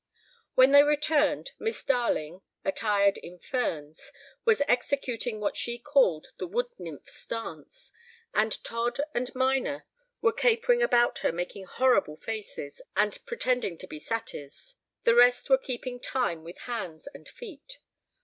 [0.55, 4.11] When they returned, Miss Darling, attired in ferns,
[4.45, 7.91] was executing what she called the wood nymph's dance,
[8.33, 9.85] and Todd and Minor
[10.19, 14.73] were capering about her making horrible faces and pretending to be satyrs.
[15.03, 17.77] The rest were keeping time with hands and feet.